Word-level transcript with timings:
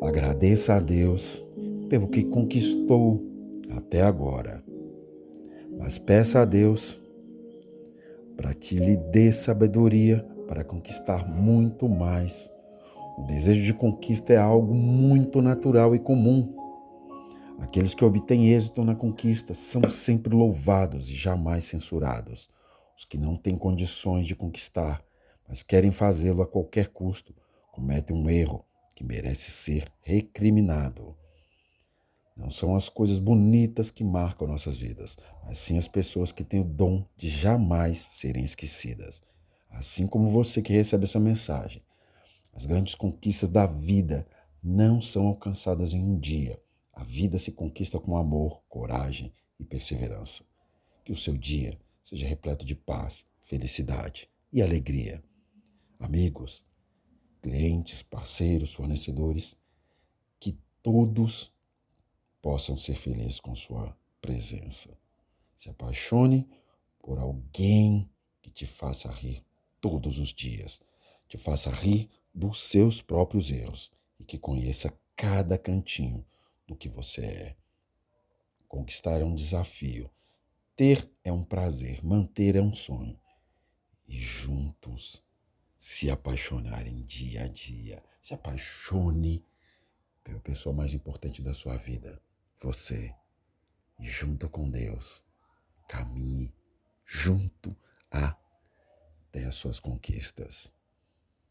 Agradeça 0.00 0.74
a 0.74 0.80
Deus 0.80 1.44
pelo 1.88 2.08
que 2.08 2.22
conquistou 2.22 3.20
até 3.70 4.02
agora. 4.02 4.62
Mas 5.76 5.98
peça 5.98 6.40
a 6.40 6.44
Deus 6.44 7.00
para 8.36 8.54
que 8.54 8.76
lhe 8.76 8.96
dê 8.96 9.32
sabedoria 9.32 10.24
para 10.46 10.62
conquistar 10.62 11.28
muito 11.28 11.88
mais. 11.88 12.50
O 13.18 13.22
desejo 13.26 13.64
de 13.64 13.74
conquista 13.74 14.32
é 14.32 14.36
algo 14.36 14.72
muito 14.72 15.42
natural 15.42 15.94
e 15.94 15.98
comum. 15.98 16.54
Aqueles 17.58 17.92
que 17.92 18.04
obtêm 18.04 18.52
êxito 18.52 18.86
na 18.86 18.94
conquista 18.94 19.52
são 19.52 19.82
sempre 19.90 20.32
louvados 20.32 21.10
e 21.10 21.14
jamais 21.14 21.64
censurados. 21.64 22.48
Os 22.96 23.04
que 23.04 23.18
não 23.18 23.34
têm 23.34 23.58
condições 23.58 24.26
de 24.26 24.36
conquistar, 24.36 25.02
mas 25.48 25.64
querem 25.64 25.90
fazê-lo 25.90 26.42
a 26.42 26.46
qualquer 26.46 26.88
custo, 26.88 27.34
cometem 27.72 28.16
um 28.16 28.30
erro 28.30 28.64
que 28.98 29.04
merece 29.04 29.52
ser 29.52 29.88
recriminado. 30.02 31.16
Não 32.36 32.50
são 32.50 32.74
as 32.74 32.88
coisas 32.88 33.20
bonitas 33.20 33.92
que 33.92 34.02
marcam 34.02 34.48
nossas 34.48 34.76
vidas, 34.78 35.16
mas 35.46 35.56
sim 35.58 35.78
as 35.78 35.86
pessoas 35.86 36.32
que 36.32 36.42
têm 36.42 36.58
o 36.58 36.64
dom 36.64 37.06
de 37.16 37.30
jamais 37.30 38.00
serem 38.00 38.42
esquecidas. 38.42 39.22
Assim 39.70 40.04
como 40.04 40.28
você 40.28 40.60
que 40.60 40.72
recebe 40.72 41.04
essa 41.04 41.20
mensagem. 41.20 41.80
As 42.52 42.66
grandes 42.66 42.96
conquistas 42.96 43.48
da 43.48 43.66
vida 43.66 44.26
não 44.60 45.00
são 45.00 45.28
alcançadas 45.28 45.94
em 45.94 46.02
um 46.02 46.18
dia. 46.18 46.60
A 46.92 47.04
vida 47.04 47.38
se 47.38 47.52
conquista 47.52 48.00
com 48.00 48.16
amor, 48.16 48.64
coragem 48.68 49.32
e 49.60 49.64
perseverança. 49.64 50.42
Que 51.04 51.12
o 51.12 51.16
seu 51.16 51.36
dia 51.36 51.78
seja 52.02 52.26
repleto 52.26 52.66
de 52.66 52.74
paz, 52.74 53.24
felicidade 53.40 54.28
e 54.52 54.60
alegria. 54.60 55.22
Amigos, 56.00 56.64
clientes, 57.40 58.02
parceiros, 58.02 58.72
fornecedores, 58.74 59.56
que 60.38 60.58
todos 60.82 61.52
possam 62.40 62.76
ser 62.76 62.94
felizes 62.94 63.40
com 63.40 63.54
sua 63.54 63.96
presença. 64.20 64.96
Se 65.56 65.68
apaixone 65.68 66.48
por 66.98 67.18
alguém 67.18 68.08
que 68.42 68.50
te 68.50 68.66
faça 68.66 69.10
rir 69.10 69.44
todos 69.80 70.18
os 70.18 70.32
dias, 70.32 70.80
te 71.26 71.38
faça 71.38 71.70
rir 71.70 72.08
dos 72.34 72.60
seus 72.60 73.02
próprios 73.02 73.50
erros 73.50 73.90
e 74.18 74.24
que 74.24 74.38
conheça 74.38 74.92
cada 75.16 75.58
cantinho 75.58 76.24
do 76.66 76.76
que 76.76 76.88
você 76.88 77.22
é. 77.22 77.56
Conquistar 78.68 79.20
é 79.20 79.24
um 79.24 79.34
desafio, 79.34 80.10
ter 80.76 81.10
é 81.24 81.32
um 81.32 81.42
prazer, 81.42 82.04
manter 82.04 82.54
é 82.56 82.62
um 82.62 82.74
sonho. 82.74 83.18
E 84.06 84.18
juntos 84.18 85.22
se 85.78 86.10
apaixonarem 86.10 87.02
dia 87.02 87.44
a 87.44 87.48
dia. 87.48 88.02
Se 88.20 88.34
apaixone 88.34 89.44
pela 90.24 90.40
pessoa 90.40 90.74
mais 90.74 90.92
importante 90.92 91.40
da 91.40 91.54
sua 91.54 91.76
vida 91.76 92.20
você, 92.60 93.14
junto 94.00 94.48
com 94.48 94.68
Deus, 94.68 95.24
caminhe 95.88 96.52
junto 97.04 97.74
até 98.10 99.44
as 99.44 99.54
suas 99.54 99.78
conquistas. 99.78 100.72